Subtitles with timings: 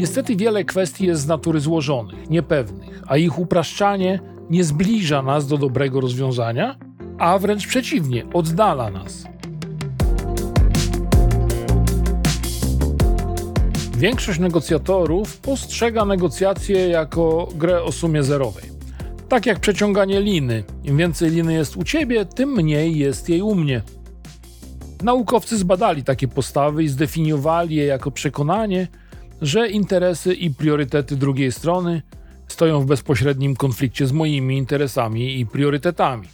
[0.00, 5.58] Niestety wiele kwestii jest z natury złożonych, niepewnych, a ich upraszczanie nie zbliża nas do
[5.58, 6.78] dobrego rozwiązania,
[7.18, 9.24] a wręcz przeciwnie, oddala nas.
[13.96, 18.64] Większość negocjatorów postrzega negocjacje jako grę o sumie zerowej.
[19.28, 20.64] Tak jak przeciąganie liny.
[20.84, 23.82] Im więcej liny jest u ciebie, tym mniej jest jej u mnie.
[25.02, 28.88] Naukowcy zbadali takie postawy i zdefiniowali je jako przekonanie,
[29.42, 32.02] że interesy i priorytety drugiej strony
[32.48, 36.28] stoją w bezpośrednim konflikcie z moimi interesami i priorytetami.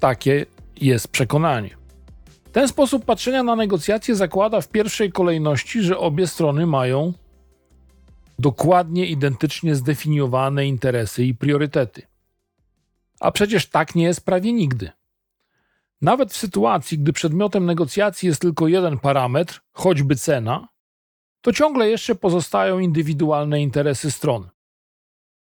[0.00, 0.46] Takie
[0.80, 1.70] jest przekonanie.
[2.52, 7.12] Ten sposób patrzenia na negocjacje zakłada w pierwszej kolejności, że obie strony mają
[8.38, 12.02] dokładnie identycznie zdefiniowane interesy i priorytety.
[13.20, 14.90] A przecież tak nie jest prawie nigdy.
[16.00, 20.68] Nawet w sytuacji, gdy przedmiotem negocjacji jest tylko jeden parametr, choćby cena,
[21.42, 24.48] to ciągle jeszcze pozostają indywidualne interesy stron.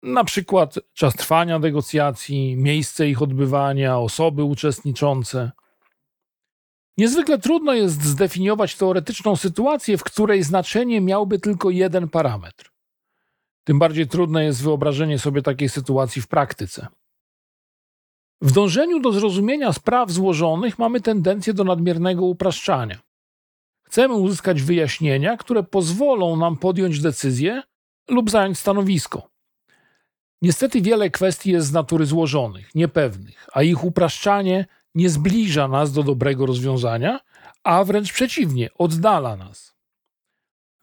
[0.04, 5.52] Na przykład czas trwania negocjacji, miejsce ich odbywania, osoby uczestniczące.
[6.98, 12.72] Niezwykle trudno jest zdefiniować teoretyczną sytuację, w której znaczenie miałby tylko jeden parametr.
[13.64, 16.88] Tym bardziej trudne jest wyobrażenie sobie takiej sytuacji w praktyce.
[18.42, 23.07] W dążeniu do zrozumienia spraw złożonych mamy tendencję do nadmiernego upraszczania.
[23.88, 27.64] Chcemy uzyskać wyjaśnienia, które pozwolą nam podjąć decyzję
[28.10, 29.30] lub zająć stanowisko.
[30.42, 34.66] Niestety wiele kwestii jest z natury złożonych, niepewnych, a ich upraszczanie
[34.96, 37.20] nie zbliża nas do dobrego rozwiązania,
[37.64, 39.76] a wręcz przeciwnie, oddala nas.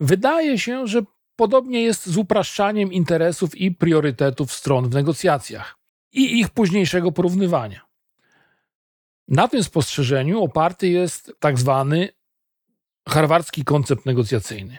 [0.00, 1.02] Wydaje się, że
[1.36, 5.78] podobnie jest z upraszczaniem interesów i priorytetów stron w negocjacjach
[6.12, 7.80] i ich późniejszego porównywania.
[9.28, 12.08] Na tym spostrzeżeniu oparty jest tak zwany
[13.08, 14.78] harwardzki koncept negocjacyjny.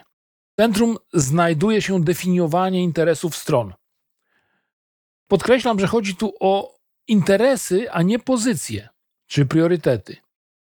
[0.52, 3.74] W centrum znajduje się definiowanie interesów stron.
[5.28, 6.76] Podkreślam, że chodzi tu o
[7.08, 8.88] interesy, a nie pozycje
[9.26, 10.16] czy priorytety.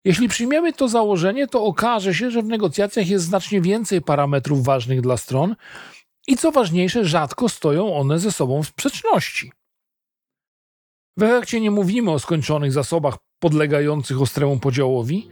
[0.06, 5.02] Jeśli przyjmiemy to założenie, to okaże się, że w negocjacjach jest znacznie więcej parametrów ważnych
[5.02, 5.56] dla stron
[6.28, 9.52] i co ważniejsze, rzadko stoją one ze sobą w sprzeczności.
[11.18, 15.30] W efekcie nie mówimy o skończonych zasobach podlegających ostremu podziałowi,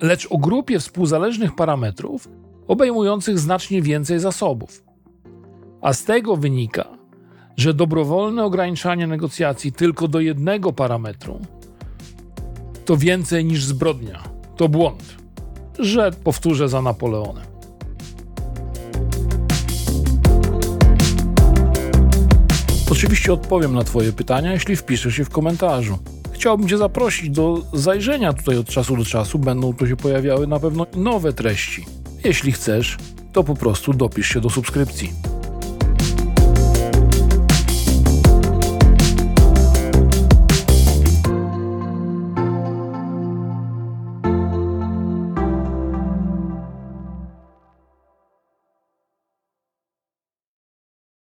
[0.00, 2.28] lecz o grupie współzależnych parametrów
[2.68, 4.84] obejmujących znacznie więcej zasobów.
[5.82, 6.84] A z tego wynika,
[7.56, 11.40] że dobrowolne ograniczanie negocjacji tylko do jednego parametru
[12.84, 14.22] to więcej niż zbrodnia,
[14.56, 15.16] to błąd,
[15.78, 17.44] że powtórzę za Napoleonem.
[22.90, 25.98] Oczywiście odpowiem na Twoje pytania, jeśli wpiszesz je w komentarzu.
[26.40, 30.60] Chciałbym Cię zaprosić do zajrzenia tutaj od czasu do czasu, będą tu się pojawiały na
[30.60, 31.86] pewno nowe treści.
[32.24, 32.96] Jeśli chcesz,
[33.32, 35.12] to po prostu dopisz się do subskrypcji.